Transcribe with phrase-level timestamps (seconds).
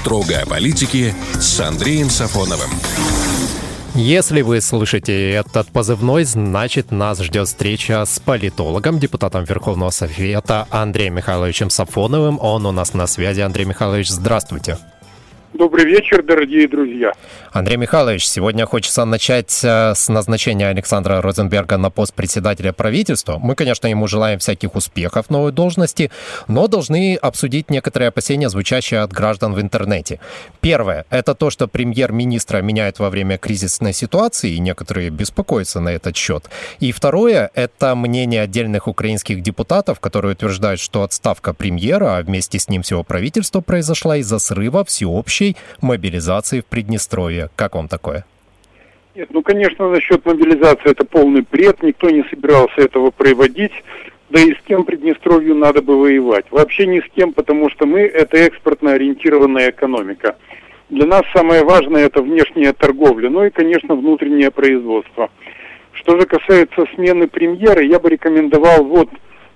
[0.00, 2.70] Строго о политике с Андреем Сафоновым.
[3.94, 11.16] Если вы слышите этот позывной, значит нас ждет встреча с политологом, депутатом Верховного Совета Андреем
[11.16, 12.38] Михайловичем Сафоновым.
[12.40, 13.42] Он у нас на связи.
[13.42, 14.78] Андрей Михайлович, здравствуйте.
[15.60, 17.12] Добрый вечер, дорогие друзья.
[17.52, 23.36] Андрей Михайлович, сегодня хочется начать э, с назначения Александра Розенберга на пост председателя правительства.
[23.36, 26.10] Мы, конечно, ему желаем всяких успехов в новой должности,
[26.48, 30.18] но должны обсудить некоторые опасения, звучащие от граждан в интернете.
[30.62, 36.16] Первое– это то, что премьер-министра меняют во время кризисной ситуации, и некоторые беспокоятся на этот
[36.16, 36.48] счет.
[36.78, 42.70] И второе– это мнение отдельных украинских депутатов, которые утверждают, что отставка премьера, а вместе с
[42.70, 45.49] ним всего правительства произошла из-за срыва всеобщей
[45.80, 47.50] мобилизации в Приднестровье.
[47.56, 48.24] Как вам такое?
[49.14, 51.82] Нет, ну, конечно, насчет мобилизации это полный бред.
[51.82, 53.72] Никто не собирался этого проводить.
[54.30, 56.46] Да и с кем Приднестровью надо бы воевать?
[56.50, 60.36] Вообще ни с кем, потому что мы– это экспортно ориентированная экономика.
[60.88, 65.30] Для нас самое важное– это внешняя торговля, ну и, конечно, внутреннее производство.
[65.92, 69.08] Что же касается смены премьера, я бы рекомендовал вот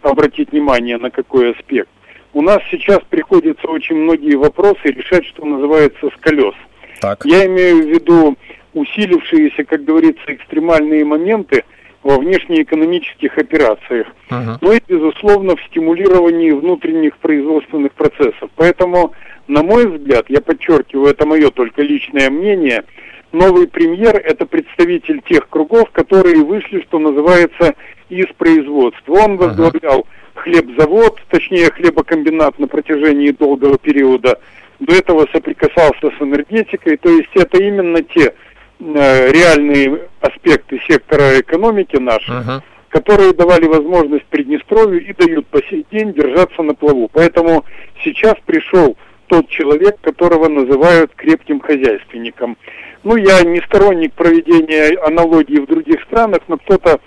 [0.03, 1.89] обратить внимание на какой аспект.
[2.35, 6.55] У нас сейчас приходится очень многие вопросы решать, что называется, с колес–
[7.05, 7.25] так.
[7.27, 8.37] Я имею в виду
[8.73, 11.65] усилившиеся, как говорится, экстремальные моменты
[12.03, 14.07] во внешнеэкономических операциях.
[14.31, 14.57] Uh-huh.
[14.63, 18.49] Ну и, безусловно, в стимулировании внутренних производственных процессов.
[18.57, 19.13] Поэтому,
[19.49, 22.85] на мой взгляд, я подчеркиваю, это мое только личное мнение,
[23.33, 27.75] новый премьер– это представитель тех кругов, которые вышли, что называется,
[28.09, 29.13] из производства.
[29.13, 30.07] Он возглавлял uh-huh.
[30.35, 34.39] Хлебзавод, точнее хлебокомбинат на протяжении долгого периода–
[34.81, 38.35] до этого соприкасался с энергетикой, то есть это именно те
[38.81, 42.63] э, реальные аспекты сектора экономики нашей, uh-huh.
[42.89, 47.09] которые давали возможность Приднестровью и дают по сей день держаться на плаву.
[47.13, 47.65] Поэтому
[48.03, 48.97] сейчас пришел
[49.29, 52.57] тот человек, которого называют крепким хозяйственником.
[53.05, 57.01] Ну, я не сторонник проведения аналогии в других странах, но кто-то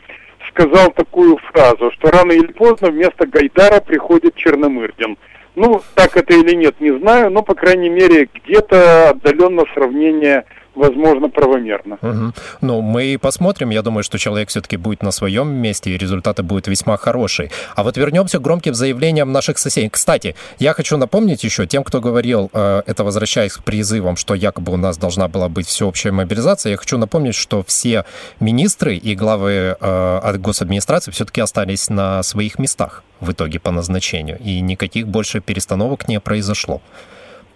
[0.57, 5.18] сказал такую фразу, что рано или поздно вместо Гайдара приходит Черномырдин.
[5.56, 10.46] Ну, так это или нет, не знаю, но, по крайней мере, где-то отдаленно сравнение
[10.77, 11.97] возможно, правомерно.
[12.01, 12.33] Угу.
[12.61, 13.71] Ну, мы посмотрим.
[13.71, 17.49] Я думаю, что человек все-таки будет на своем месте, и результаты будут весьма хорошие.
[17.75, 19.89] А вот вернемся к громким заявлениям наших соседей.
[19.89, 24.73] Кстати, я хочу напомнить еще тем, кто говорил, э, это возвращаясь к призывам, что якобы
[24.73, 28.05] у нас должна была быть всеобщая мобилизация, я хочу напомнить, что все
[28.39, 34.37] министры и главы э, от госадминистрации все-таки остались на своих местах в итоге по назначению,
[34.39, 36.81] и никаких больше перестановок не произошло.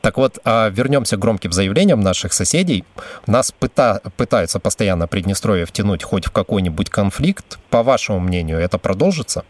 [0.01, 2.83] Так вот, а вернемся к громким заявлениям наших соседей.
[3.27, 7.59] Нас пыта, пытаются постоянно Приднестровье втянуть хоть в какой-нибудь конфликт.
[7.69, 9.45] По вашему мнению, это продолжится?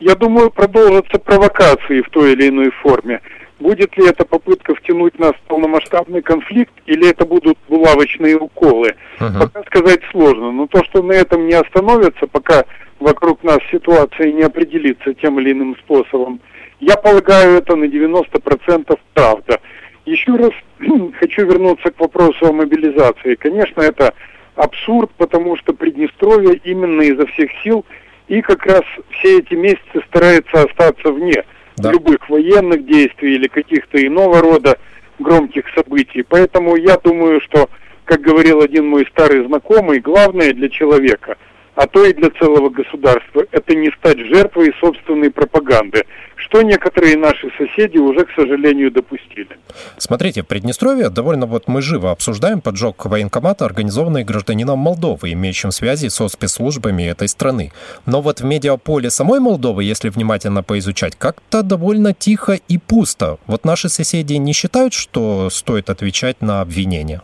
[0.00, 3.20] Я думаю, продолжатся провокации в той или иной форме.
[3.58, 8.94] Будет ли это попытка втянуть нас в полномасштабный конфликт, или это будут булавочные уколы?
[9.18, 9.40] Uh-huh.
[9.40, 10.52] Пока сказать сложно.
[10.52, 12.64] Но то, что на этом не остановится, пока
[13.00, 16.40] вокруг нас ситуация не определится тем или иным способом,
[16.80, 19.60] я полагаю, это на 90% правда.
[20.06, 20.50] Еще раз
[21.18, 23.34] хочу вернуться к вопросу о мобилизации.
[23.34, 24.14] Конечно, это
[24.54, 27.84] абсурд, потому что Приднестровье именно изо всех сил
[28.28, 31.44] и как раз все эти месяцы старается остаться вне
[31.76, 31.92] да.
[31.92, 34.78] любых военных действий или каких-то иного рода
[35.18, 36.22] громких событий.
[36.22, 37.68] Поэтому я думаю, что,
[38.04, 41.36] как говорил один мой старый знакомый, главное для человека–
[41.78, 46.02] а то и для целого государства, это не стать жертвой собственной пропаганды,
[46.34, 49.56] что некоторые наши соседи уже, к сожалению, допустили.
[49.96, 56.26] Смотрите, Приднестровье довольно вот мы живо обсуждаем поджог военкомата, организованный гражданином Молдовы, имеющим связи со
[56.26, 57.70] спецслужбами этой страны.
[58.06, 63.38] Но вот в медиаполе самой Молдовы, если внимательно поизучать, как-то довольно тихо и пусто.
[63.46, 67.22] Вот наши соседи не считают, что стоит отвечать на обвинения?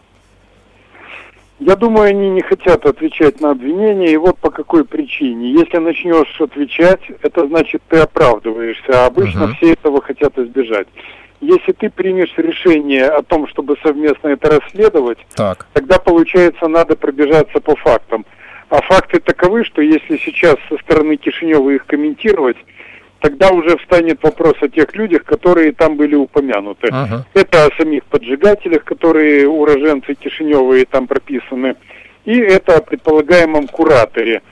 [1.66, 5.50] Я думаю, они не хотят отвечать на обвинения, и вот по какой причине.
[5.50, 9.54] Если начнешь отвечать, это значит, ты оправдываешься, а обычно uh-huh.
[9.56, 10.86] все этого хотят избежать.
[11.40, 15.66] Если ты примешь решение о том, чтобы совместно это расследовать, так.
[15.72, 18.26] тогда, получается, надо пробежаться по фактам.
[18.68, 22.58] А факты таковы, что если сейчас со стороны Кишинева их комментировать,
[23.24, 26.88] тогда уже встанет вопрос о тех людях, которые там были упомянуты.
[26.92, 27.24] Ага.
[27.32, 31.76] Это о самих поджигателях, которые уроженцы Кишинева и там прописаны,
[32.26, 34.42] и это о предполагаемом кураторе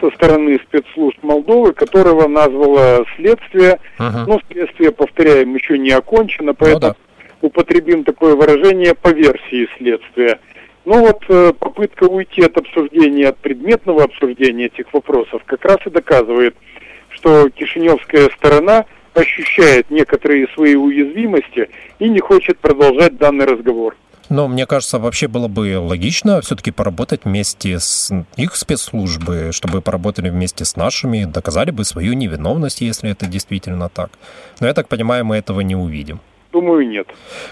[0.00, 3.78] со стороны спецслужб Молдовы, которого назвало следствие.
[3.98, 4.24] Ага.
[4.26, 7.46] Ну, следствие, повторяем, еще не окончено, поэтому ну, да.
[7.46, 10.38] употребим такое выражение по версии следствия.
[10.86, 15.90] Ну вот э, попытка уйти от обсуждения, от предметного обсуждения этих вопросов как раз и
[15.90, 16.56] доказывает,
[17.14, 21.68] что кишиневская сторона ощущает некоторые свои уязвимости
[21.98, 23.96] и не хочет продолжать данный разговор.
[24.28, 30.30] Но мне кажется, вообще было бы логично все-таки поработать вместе с их спецслужбы, чтобы поработали
[30.30, 34.10] вместе с нашими, доказали бы свою невиновность, если это действительно так.
[34.60, 36.20] Но я так понимаю, мы этого не увидим.
[36.52, 37.06] Думаю, нет.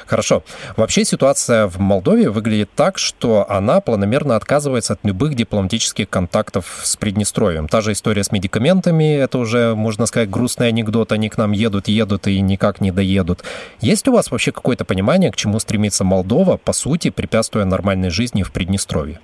[0.06, 0.42] Хорошо.
[0.76, 6.96] Вообще ситуация в Молдове выглядит так, что она планомерно отказывается от любых дипломатических контактов с
[6.96, 7.66] Приднестровьем.
[7.66, 11.12] Та же история с медикаментами, это уже, можно сказать, грустный анекдот.
[11.12, 13.42] Они к нам едут, едут и никак не доедут.
[13.80, 18.42] Есть у вас вообще какое-то понимание, к чему стремится Молдова, по сути, препятствуя нормальной жизни
[18.42, 19.18] в Приднестровье?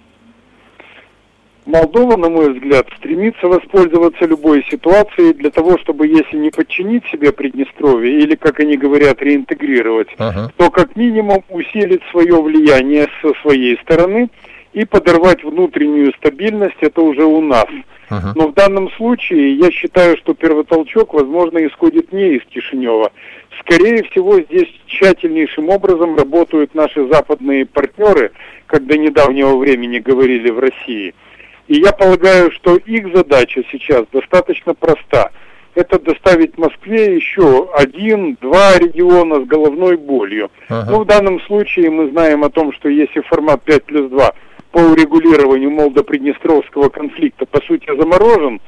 [1.66, 7.32] Молдова, на мой взгляд, стремится воспользоваться любой ситуацией для того, чтобы, если не подчинить себе
[7.32, 10.50] Приднестровье, или, как они говорят, реинтегрировать, uh-huh.
[10.56, 14.30] то как минимум усилить свое влияние со своей стороны
[14.74, 17.66] и подорвать внутреннюю стабильность, это уже у нас.
[18.10, 18.32] Uh-huh.
[18.36, 23.10] Но в данном случае я считаю, что первотолчок, возможно, исходит не из Кишинева.
[23.58, 28.30] Скорее всего, здесь тщательнейшим образом работают наши западные партнеры,
[28.66, 31.12] как до недавнего времени говорили в России–
[31.68, 35.30] и я полагаю, что их задача сейчас достаточно проста.
[35.74, 40.50] Это доставить Москве еще один-два региона с головной болью.
[40.68, 40.90] Ага.
[40.90, 44.32] Ну, в данном случае мы знаем о том, что если формат 5 плюс 2
[44.70, 48.60] по урегулированию Молдо-Приднестровского конфликта по сути заморожен,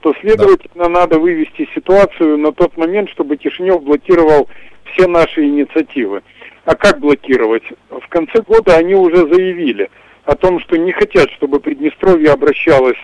[0.00, 0.88] то, следовательно, да.
[0.88, 4.48] надо вывести ситуацию на тот момент, чтобы Кишинев блокировал
[4.92, 6.22] все наши инициативы.
[6.64, 7.64] А как блокировать?
[7.88, 9.88] В конце года они уже заявили–
[10.24, 12.98] о том, что не хотят, чтобы Приднестровье обращалось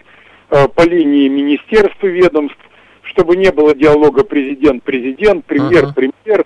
[0.50, 2.58] э, по линии министерств и ведомств,
[3.02, 6.44] чтобы не было диалога президент-президент, премьер-премьер,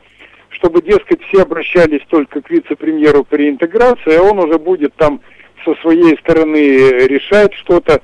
[0.50, 5.20] чтобы, дескать, все обращались только к вице-премьеру по реинтеграции, а он уже будет там
[5.64, 6.56] со своей стороны
[7.06, 8.00] решать что-то,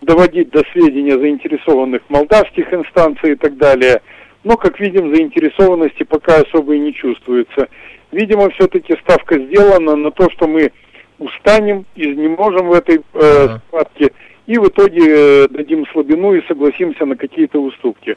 [0.00, 4.00] доводить до сведения заинтересованных молдавских инстанций и так далее.
[4.44, 7.68] Но, как видим, заинтересованности пока особо и не чувствуется.
[8.10, 10.72] Видимо, все-таки ставка сделана на то, что мы
[11.20, 14.10] устанем, изнеможем в этой э, схватке
[14.46, 18.16] и в итоге э, дадим слабину и согласимся на какие-то уступки.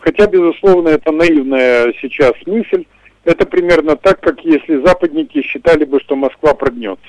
[0.00, 2.84] Хотя, безусловно, это наивная сейчас мысль.
[3.24, 7.06] Это примерно так, как если западники считали бы, что Москва прогнется.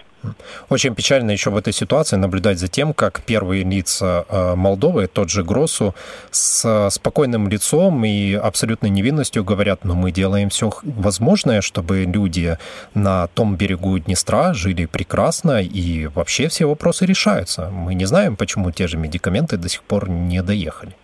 [0.69, 5.29] Очень печально еще в этой ситуации наблюдать за тем, как первые лица э, Молдовы, тот
[5.29, 5.95] же Гросу,
[6.29, 12.57] с спокойным лицом и абсолютной невинностью говорят, ну мы делаем все возможное, чтобы люди
[12.94, 17.69] на том берегу Днестра жили прекрасно и вообще все вопросы решаются.
[17.71, 20.95] Мы не знаем, почему те же медикаменты до сих пор не доехали.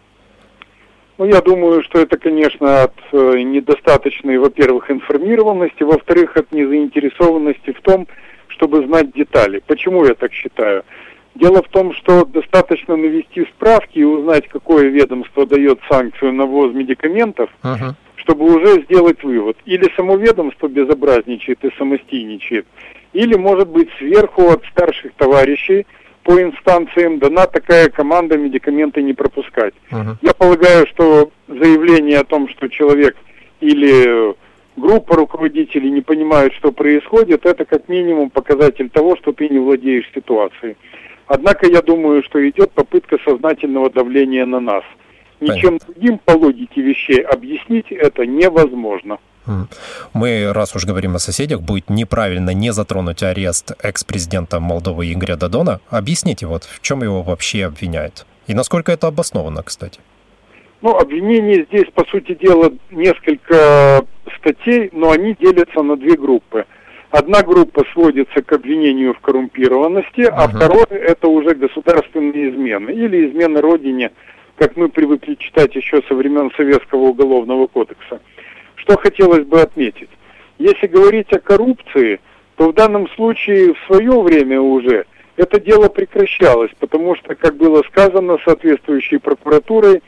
[1.18, 7.81] Ну, я думаю, что это, конечно, от э, недостаточной, во-первых, информированности, во-вторых, от незаинтересованности в
[7.81, 8.08] том,
[8.57, 9.62] чтобы знать детали.
[9.65, 10.83] Почему я так считаю?
[11.36, 16.74] Дело в том, что достаточно навести справки и узнать, какое ведомство дает санкцию на ввоз
[16.74, 17.94] медикаментов, uh-huh.
[18.15, 19.56] чтобы уже сделать вывод.
[19.65, 22.65] Или само ведомство безобразничает и самостийничает,
[23.13, 25.86] или, может быть, сверху от старших товарищей
[26.24, 29.75] по инстанциям дана такая команда медикаменты не пропускать.
[29.92, 30.15] Uh-huh.
[30.21, 33.15] Я полагаю, что заявление о том, что человек
[33.62, 34.36] или
[34.78, 40.10] группа руководителей не понимают, что происходит, это как минимум показатель того, что ты не владеешь
[40.14, 40.78] ситуацией.
[41.28, 44.84] Однако я думаю, что идет попытка сознательного давления на нас.
[45.42, 45.94] Ничем Понятно.
[45.94, 49.18] другим по логике вещей объяснить это невозможно.
[50.14, 55.80] Мы, раз уж говорим о соседях, будет неправильно не затронуть арест экс-президента Молдовы Игоря Дадона.
[55.90, 58.26] Объясните, вот в чем его вообще обвиняют?
[58.48, 60.00] И насколько это обосновано, кстати?
[60.81, 64.06] Ну, обвинений здесь, по сути дела, несколько
[64.38, 66.66] статей, но они делятся на две группы.
[67.10, 70.34] Одна группа сводится к обвинению в коррумпированности, uh-huh.
[70.36, 74.12] а второе это уже государственные измены или измены родине,
[74.57, 78.19] как мы привыкли читать еще со времен Советского уголовного кодекса.
[78.76, 80.10] Что хотелось бы отметить?
[80.60, 82.19] Если говорить о коррупции,
[82.56, 85.06] то в данном случае в свое время уже
[85.38, 90.02] это дело прекращалось, потому что, как было сказано соответствующей прокуратурой,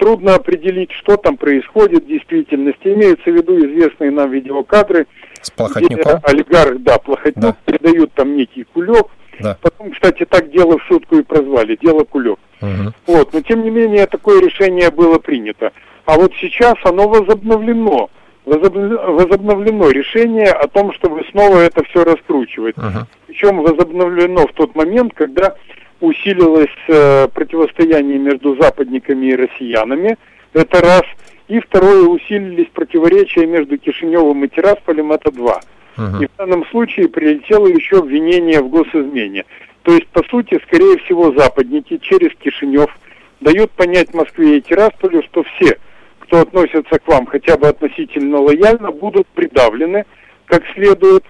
[0.00, 2.88] трудно определить, что там происходит в действительности.
[2.88, 5.06] Имеются в виду известные нам видеокадры,
[5.42, 7.56] С где олигарх, да, Плохотнюк, да.
[7.66, 9.06] передают там некий кулек.
[9.40, 9.56] Да.
[9.60, 12.38] Потом, кстати, так дело в шутку и прозвали, дело кулек.
[12.60, 12.92] Угу.
[13.06, 15.72] Вот, но тем не менее такое решение было принято.
[16.06, 18.10] А вот сейчас оно возобновлено.
[18.46, 22.76] Возобновлено решение о том, чтобы снова это все раскручивать.
[22.76, 23.06] Угу.
[23.26, 25.54] Причем возобновлено в тот момент, когда
[26.00, 30.16] усилилось э, противостояние между западниками и россиянами,
[30.52, 31.02] это раз.
[31.48, 35.60] И второе, усилились противоречия между Кишиневым и Тирасполем, это два.
[35.96, 36.22] Uh-huh.
[36.22, 39.44] И в данном случае прилетело еще обвинение в госизмене.
[39.82, 42.96] То есть, по сути, скорее всего, западники через Кишинев
[43.40, 45.78] дают понять Москве и Тирасполю, что все,
[46.20, 50.04] кто относится к вам хотя бы относительно лояльно, будут придавлены
[50.46, 51.24] как следует.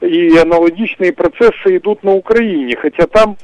[0.00, 3.36] И аналогичные процессы идут на Украине, хотя там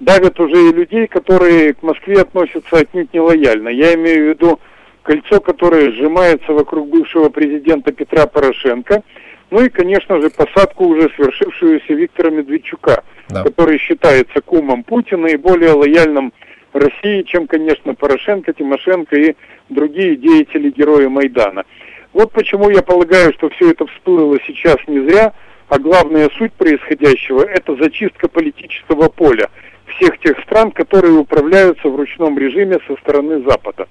[0.00, 3.68] давят уже и людей, которые к Москве относятся отнюдь не лояльно.
[3.68, 4.60] Я имею в виду
[5.02, 9.02] кольцо, которое сжимается вокруг бывшего президента Петра Порошенко,
[9.50, 13.44] ну и, конечно же, посадку уже свершившуюся Виктора Медведчука, да.
[13.44, 16.32] который считается кумом Путина и более лояльным
[16.72, 19.36] России, чем, конечно, Порошенко, Тимошенко и
[19.68, 21.64] другие деятели герои Майдана.
[22.12, 25.32] Вот почему я полагаю, что все это всплыло сейчас не зря,
[25.68, 29.50] а главная суть происходящего– это зачистка политического поля
[29.96, 33.86] всех тех стран, которые управляются в ручном режиме со стороны Запада.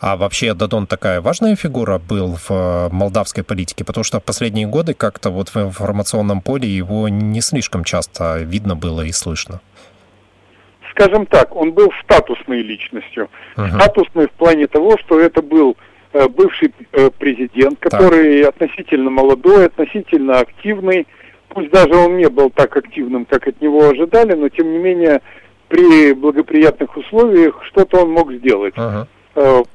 [0.00, 4.66] А вообще Дадон такая важная фигура был в э, молдавской политике, потому что в последние
[4.66, 9.60] годы как-то вот в информационном поле его не слишком часто видно было и слышно
[11.00, 13.30] скажем так, он был статусной личностью.
[13.56, 13.68] Uh-huh.
[13.68, 15.76] Статусной в плане того, что это был
[16.12, 18.54] э, бывший э, президент, который так.
[18.54, 21.06] относительно молодой, относительно активный.
[21.50, 25.20] Пусть даже он не был так активным, как от него ожидали, но тем не менее
[25.68, 28.74] при благоприятных условиях что-то он мог сделать.
[28.74, 29.06] Uh-huh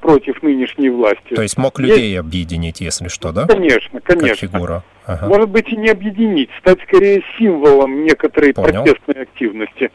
[0.00, 1.34] против нынешней власти.
[1.34, 2.20] То есть мог людей есть...
[2.20, 3.46] объединить, если что, да?
[3.46, 4.28] Конечно, конечно.
[4.28, 4.84] Как фигура.
[5.06, 5.26] Ага.
[5.28, 8.84] Может быть и не объединить, стать скорее символом некоторой Понял.
[8.84, 9.90] протестной активности.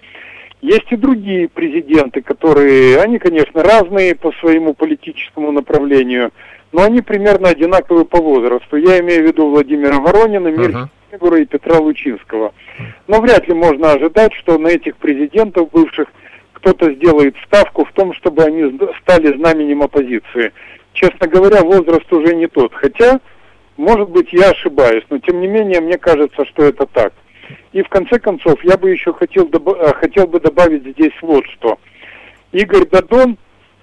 [0.62, 6.32] Есть и другие президенты, которые, они, конечно, разные по своему политическому направлению,
[6.72, 8.78] но они примерно одинаковые по возрасту.
[8.78, 11.42] Я имею в виду Владимира Воронина, Мир uh-huh.
[11.42, 12.54] и Петра Лучинского.
[13.08, 16.08] Но вряд ли можно ожидать, что на этих президентов бывших
[16.54, 20.52] кто-то сделает ставку в том, чтобы они стали знаменем оппозиции.
[20.94, 22.74] Честно говоря, возраст уже не тот.
[22.74, 23.20] Хотя,
[23.78, 27.14] может быть, я ошибаюсь, но тем не менее, мне кажется, что это так.
[27.74, 31.80] И в конце концов, я бы еще хотел, э, хотел бы добавить здесь вот что.
[32.52, 33.38] Игорь Дадон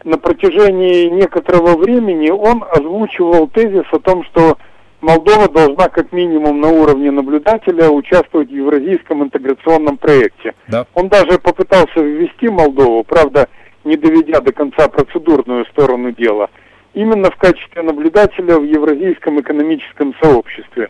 [0.04, 4.58] на протяжении некоторого времени он озвучивал тезис о том, что
[5.00, 10.54] Молдова должна как минимум на уровне наблюдателя участвовать в евразийском интеграционном проекте.
[10.66, 10.86] Да.
[10.94, 13.48] Он даже попытался ввести Молдову, правда,
[13.84, 16.50] не доведя до конца процедурную сторону дела,
[16.94, 20.88] именно в качестве наблюдателя в евразийском экономическом сообществе.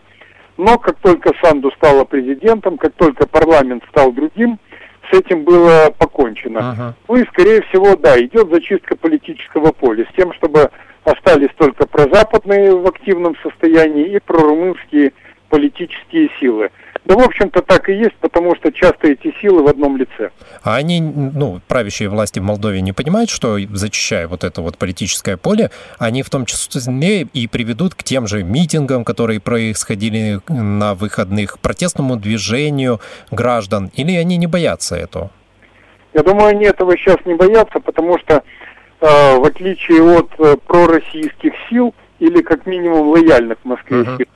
[0.57, 4.59] Но как только Санду стала президентом, как только парламент стал другим,
[5.11, 6.71] с этим было покончено.
[6.71, 6.95] Ага.
[7.07, 10.69] Ну и, скорее всего, да, идет зачистка политического поля с тем, чтобы
[11.09, 15.13] остались только прозападные в активном состоянии и прорумынские
[15.49, 16.69] политические силы.
[17.05, 20.29] Да, в общем-то, так и есть, потому что часто эти силы в одном лице.
[20.61, 25.35] А они, ну, правящие власти в Молдове не понимают, что, зачищая вот это вот политическое
[25.37, 31.57] поле, они в том числе и приведут к тем же митингам, которые происходили на выходных,
[31.59, 32.99] протестному движению
[33.31, 35.31] граждан, или они не боятся этого?
[36.13, 38.43] Я думаю, они этого сейчас не боятся, потому что,
[39.37, 44.27] в отличие от э, пророссийских сил, или как минимум лояльных Москве uh-huh.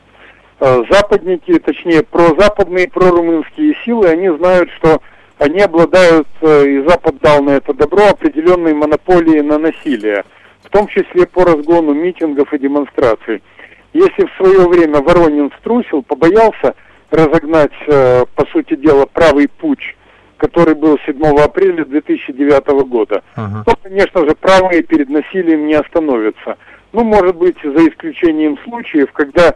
[0.59, 5.01] Э, западники, точнее прозападные, прорумынские силы, они знают, что
[5.37, 10.23] они обладают, э, и Запад дал на это добро, определенной монополией на насилие,
[10.61, 13.43] в том числе по разгону митингов и демонстраций.
[13.91, 16.75] Если в свое время Воронин струсил, побоялся
[17.11, 19.97] разогнать, э, по сути дела, правый путь,
[20.37, 23.63] который был 7 апреля 2009 года, uh-huh.
[23.65, 26.57] то, конечно же, правые перед насилием не остановятся.
[26.91, 29.55] Ну, может быть, за исключением случаев, когда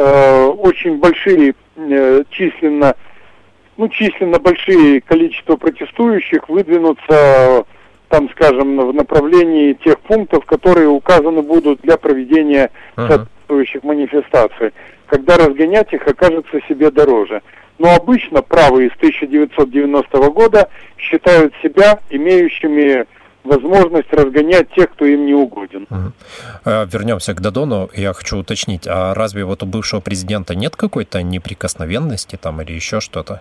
[0.00, 2.94] Э, очень большие э, численно,
[3.76, 7.64] ну, численно большие количество протестующих выдвинутся,
[8.08, 13.08] там, скажем, в направлении тех пунктов, которые указаны будут для проведения uh-huh.
[13.08, 14.72] соответствующих манифестаций,
[15.06, 17.42] когда разгонять их окажется себе дороже.
[17.78, 23.06] Но обычно правые с 1990 года считают себя имеющими
[23.44, 25.86] возможность разгонять тех, кто им не угоден.
[25.88, 26.12] Угу.
[26.92, 27.88] Вернемся к Дадону.
[27.94, 33.00] Я хочу уточнить, а разве вот у бывшего президента нет какой-то неприкосновенности там или еще
[33.00, 33.40] что-то?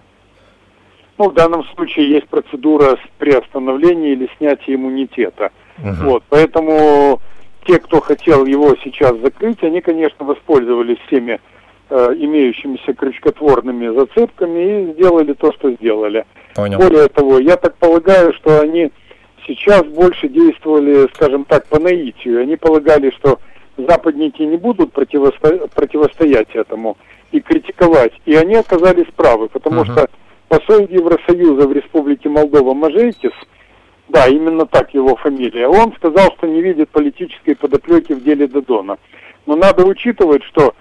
[1.18, 5.52] Ну, в данном случае есть процедура приостановления или снятия иммунитета.
[5.80, 5.96] Угу.
[6.04, 7.20] Вот, поэтому
[7.66, 11.42] те, кто хотел его сейчас закрыть, они, конечно, воспользовались всеми
[11.90, 16.26] э, имеющимися крючкотворными зацепками и сделали то, что сделали.
[16.56, 16.80] Понял.
[16.80, 18.92] Более того, я так полагаю, что они
[19.46, 22.42] сейчас больше действовали, скажем так, по наитию.
[22.42, 23.40] Они полагали, что
[23.78, 25.68] западники не будут противосто...
[25.74, 26.98] противостоять этому
[27.32, 28.14] и критиковать.
[28.26, 29.92] И они оказались правы, потому uh-huh.
[29.92, 30.10] что
[30.48, 33.34] посол Евросоюза в Республике Молдова Мажейтис,
[34.10, 38.98] да, именно так его фамилия, он сказал, что не видит политической подоплеки в деле Додона.
[39.46, 40.74] Но надо учитывать, что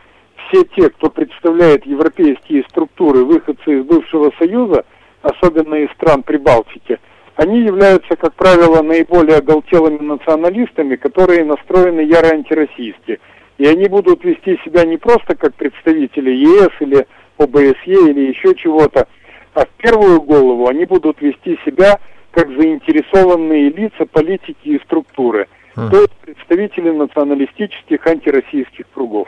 [0.49, 4.85] все те, кто представляет европейские структуры, выходцы из бывшего Союза,
[5.23, 6.99] особенно из стран Прибалтики,
[7.37, 13.21] они являются, как правило, наиболее оголтелыми националистами, которые настроены яро антироссийски.
[13.59, 17.07] И они будут вести себя не просто как представители ЕС или
[17.39, 19.07] ОБСЕ или еще чего-то,
[19.55, 21.99] а в первую голову они будут вести себя
[22.31, 25.91] как заинтересованные лица политики и структуры, mm.
[25.91, 29.26] то есть представители националистических антироссийских кругов.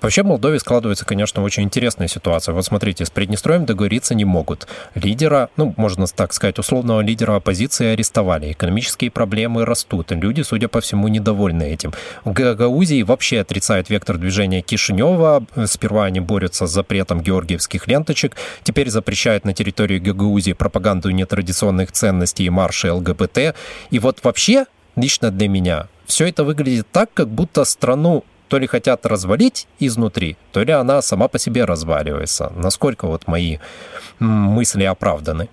[0.00, 2.54] Вообще в Молдове складывается, конечно, очень интересная ситуация.
[2.54, 4.66] Вот смотрите, с Приднестровьем договориться не могут.
[4.94, 8.52] Лидера, ну, можно так сказать, условного лидера оппозиции арестовали.
[8.52, 10.10] Экономические проблемы растут.
[10.10, 11.92] Люди, судя по всему, недовольны этим.
[12.24, 15.46] Гагаузии вообще отрицают вектор движения Кишинева.
[15.66, 18.36] Сперва они борются с запретом георгиевских ленточек.
[18.62, 23.54] Теперь запрещают на территории Гагаузии пропаганду нетрадиционных ценностей и марши ЛГБТ.
[23.90, 24.66] И вот вообще,
[24.96, 30.36] лично для меня, все это выглядит так, как будто страну то ли хотят развалить изнутри,
[30.52, 32.52] то ли она сама по себе разваливается.
[32.54, 33.56] Насколько вот мои
[34.20, 35.48] мысли оправданы?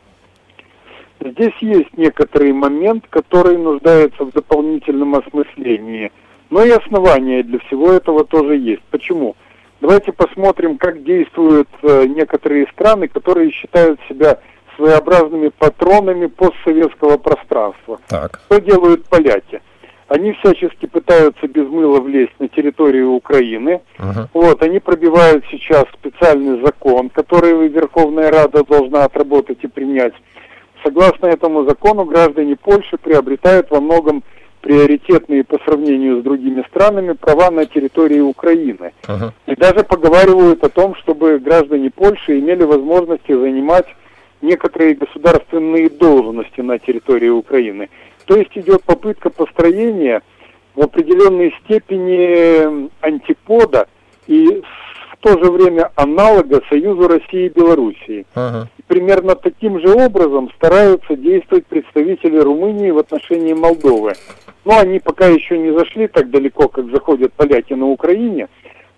[1.19, 6.11] Здесь есть некоторый момент, который нуждается в дополнительном осмыслении.
[6.51, 8.83] Но и основания для всего этого тоже есть.
[8.91, 9.35] Почему?
[9.81, 14.37] Давайте посмотрим, как действуют э, некоторые страны, которые считают себя
[14.75, 17.99] своеобразными патронами постсоветского пространства.
[18.07, 18.41] Так.
[18.45, 19.59] Что делают поляки?
[20.11, 23.79] Они всячески пытаются без мыла влезть на территорию Украины.
[23.97, 24.27] Uh-huh.
[24.33, 30.13] Вот, они пробивают сейчас специальный закон, который Верховная Рада должна отработать и принять.
[30.83, 34.21] Согласно этому закону, граждане Польши приобретают во многом
[34.59, 38.91] приоритетные по сравнению с другими странами права на территории Украины.
[39.03, 39.31] Uh-huh.
[39.45, 43.87] И даже поговаривают о том, чтобы граждане Польши имели возможности занимать
[44.41, 47.89] некоторые государственные должности на территории Украины.
[48.31, 50.21] То есть идет попытка построения
[50.73, 53.89] в определенной степени антипода
[54.25, 54.61] и
[55.11, 58.25] в то же время аналога Союзу России и Белоруссии.
[58.33, 58.69] Ага.
[58.87, 64.13] Примерно таким же образом стараются действовать представители Румынии в отношении Молдовы.
[64.63, 68.47] Но они пока еще не зашли так далеко, как заходят поляки на Украине.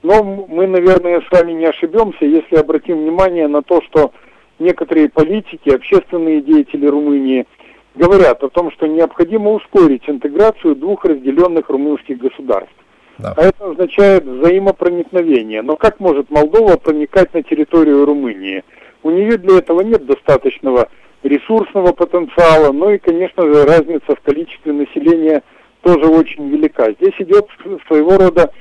[0.04, 4.12] Но мы, наверное, с вами не ошибемся, если обратим внимание на то, что
[4.60, 7.48] некоторые политики, общественные деятели Румынии–
[7.95, 12.73] говорят о том, что необходимо ускорить интеграцию двух разделенных румынских государств.
[13.19, 13.34] Да.
[13.38, 15.62] А это означает взаимопроникновение.
[15.62, 18.63] Но как может Молдова проникать на территорию Румынии?
[19.03, 20.89] У нее для этого нет достаточного
[21.21, 25.43] ресурсного потенциала, ну и, конечно же, разница в количестве населения
[25.82, 26.91] тоже очень велика.
[26.91, 27.47] Здесь идет
[27.88, 28.51] своего рода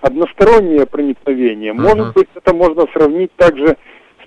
[0.00, 1.72] одностороннее проникновение.
[1.72, 3.76] Может быть, это можно сравнить также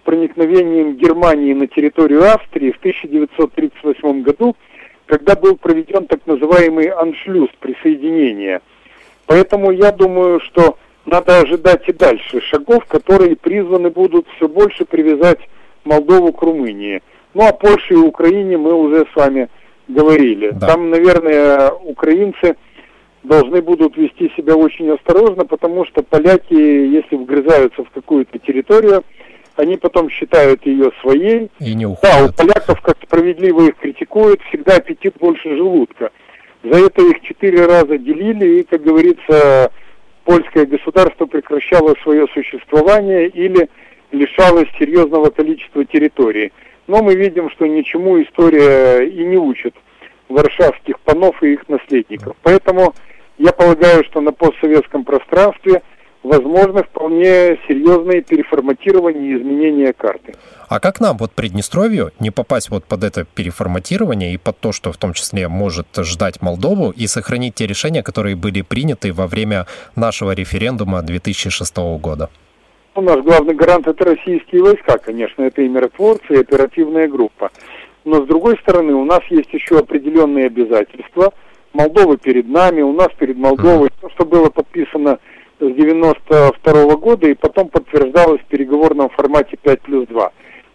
[0.04, 4.56] проникновением Германии на территорию Австрии в 1938 году,
[5.06, 8.62] когда был проведен так называемый аншлюз присоединения.
[9.26, 15.40] Поэтому я думаю, что надо ожидать и дальше шагов, которые призваны будут все больше привязать
[15.84, 17.02] Молдову к Румынии.
[17.34, 19.50] Ну а Польше и Украине мы уже с вами
[19.88, 20.52] говорили.
[20.52, 20.68] Да.
[20.68, 22.56] Там, наверное, украинцы
[23.24, 29.04] должны будут вести себя очень осторожно, потому что поляки, если вгрызаются в какую-то территорию,
[29.56, 31.50] они потом считают ее своей.
[31.60, 32.16] И не уходят.
[32.18, 36.12] Да, у поляков, как справедливо их критикуют, всегда аппетит больше желудка.
[36.64, 39.72] За это их четыре раза делили, и, как говорится,
[40.24, 43.70] польское государство прекращало свое существование или
[44.12, 46.52] лишалось серьезного количества территории.
[46.88, 49.74] Но мы видим, что ничему история и не учит
[50.30, 52.36] варшавских панов и их наследников.
[52.44, 52.94] Поэтому
[53.38, 55.82] я полагаю, что на постсоветском пространстве–
[56.24, 60.34] возможно вполне серьезные переформатирования и изменения карты.
[60.70, 64.92] А как нам, вот Приднестровью, не попасть вот под это переформатирование и под то, что
[64.92, 69.66] в том числе может ждать Молдову, и сохранить те решения, которые были приняты во время
[69.96, 72.30] нашего референдума 2006 года?
[72.96, 77.50] Ну, наш главный гарант это российские войска, конечно, это и миротворцы, и оперативная группа.
[78.04, 81.34] Но с другой стороны, у нас есть еще определенные обязательства.
[81.74, 83.90] Молдова перед нами, у нас перед Молдовой.
[84.02, 85.20] То, что было подписано
[85.62, 90.32] с 92 года и потом подтверждалось в переговорном формате 5 плюс 2.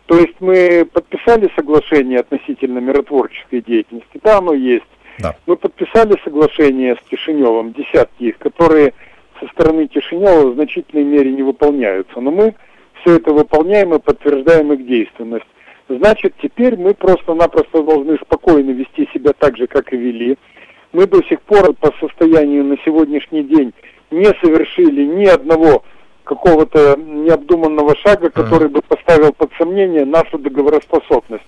[0.07, 4.85] То есть мы подписали соглашение относительно миротворческой деятельности, да, оно есть.
[5.18, 5.35] Да.
[5.46, 8.92] Мы подписали соглашение с Кишиневым, десятки их, которые
[9.40, 12.20] со стороны Кишинева в значительной мере не выполняются.
[12.20, 12.55] Но мы
[13.01, 15.46] все это выполняем и подтверждаем их действенность.
[15.88, 20.37] Значит, теперь мы просто-напросто должны спокойно вести себя так же, как и вели.
[20.92, 23.72] Мы до сих пор по состоянию на сегодняшний день
[24.11, 25.83] не совершили ни одного
[26.25, 31.47] какого-то необдуманного шага, который бы поставил под сомнение нашу договороспособность.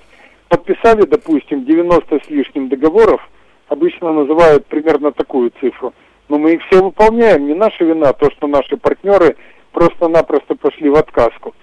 [0.49, 3.21] Подписали, допустим, 90 с лишним договоров,
[3.69, 5.93] обычно называют примерно такую цифру,
[6.29, 9.37] но мы их все выполняем, не наша вина то, что наши партнеры
[9.73, 11.55] просто-напросто пошли в отказку.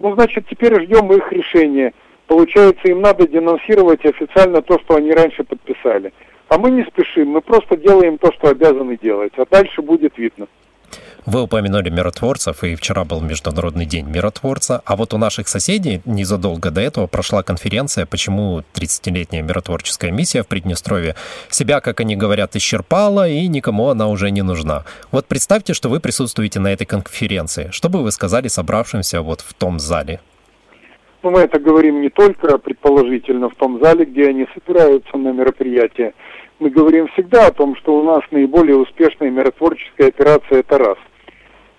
[0.00, 1.92] Ну, значит, теперь ждем их решения.
[2.26, 6.12] Получается, им надо денонсировать официально то, что они раньше подписали.
[6.52, 10.48] А мы не спешим, мы просто делаем то, что обязаны делать, а дальше будет видно.
[11.24, 14.82] Вы упомянули миротворцев, и вчера был Международный день миротворца.
[14.84, 20.46] А вот у наших соседей незадолго до этого прошла конференция, почему 30-летняя миротворческая миссия в
[20.46, 21.14] Приднестровье
[21.48, 24.84] себя, как они говорят, исчерпала, и никому она уже не нужна.
[25.10, 27.70] Вот представьте, что вы присутствуете на этой конференции.
[27.72, 30.20] Что бы вы сказали собравшимся вот в том зале?
[31.22, 36.14] Ну, мы это говорим не только предположительно в том зале, где они собираются на мероприятие.
[36.58, 40.98] Мы говорим всегда о том, что у нас наиболее успешная миротворческая операция– это раз–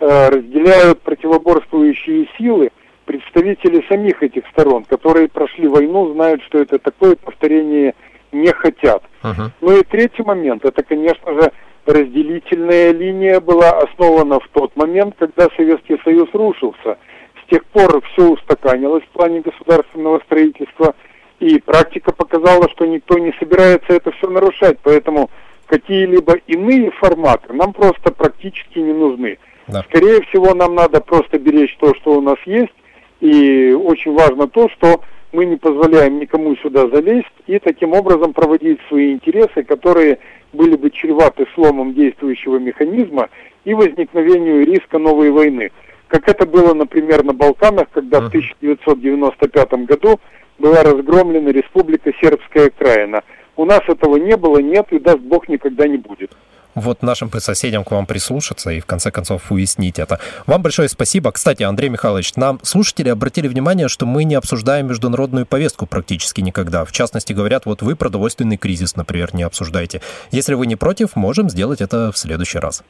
[0.06, 2.72] Э, разделяют противоборствующие силы
[3.06, 7.96] представители самих этих сторон, которые прошли войну, знают, что это такое повторение
[8.34, 9.02] не хотят.
[9.24, 9.50] Uh-huh.
[9.62, 11.54] Ну и третий момент, это, конечно же,
[11.86, 16.98] разделительная линия была основана в тот момент, когда Советский Союз рушился.
[17.42, 20.96] С тех пор все устаканилось в плане государственного строительства,
[21.40, 25.30] и практика показала, что никто не собирается это все нарушать, поэтому
[25.66, 29.38] какие-либо иные форматы нам просто практически не нужны.
[29.68, 29.84] Да.
[29.90, 32.74] Скорее всего, нам надо просто беречь то, что у нас есть.
[33.22, 38.80] И очень важно то, что мы не позволяем никому сюда залезть и таким образом проводить
[38.90, 40.20] свои интересы, которые
[40.52, 43.30] были бы чреваты сломом действующего механизма
[43.66, 45.72] и возникновению риска новой войны.
[46.08, 50.20] Как это было, например, на Балканах, когда в 1995 году
[50.64, 53.22] была разгромлена Республика Сербская Краина.
[53.58, 56.32] У нас этого не было, нет и даст Бог никогда не будет
[56.76, 60.20] вот нашим соседям к вам прислушаться и в конце концов уяснить это.
[60.48, 61.32] Вам большое спасибо.
[61.32, 66.84] Кстати, Андрей Михайлович, нам слушатели обратили внимание, что мы не обсуждаем международную повестку практически никогда.
[66.84, 70.02] В частности, говорят, вот вы продовольственный кризис, например, не обсуждаете.
[70.32, 72.84] Если вы не против, можем сделать это в следующий раз.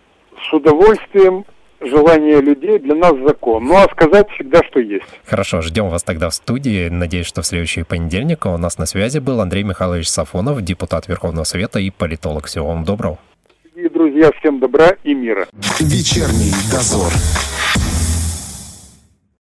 [0.50, 1.44] С удовольствием
[1.86, 3.66] желание людей для нас закон.
[3.66, 5.06] Ну а сказать всегда, что есть.
[5.26, 6.90] Хорошо, ждем вас тогда в студии.
[6.90, 11.44] Надеюсь, что в следующий понедельник у нас на связи был Андрей Михайлович Сафонов, депутат Верховного
[11.44, 12.46] Совета и политолог.
[12.48, 13.18] Всего вам доброго.
[13.76, 15.48] Дорогие друзья, всем добра и мира.
[15.80, 17.12] Вечерний дозор.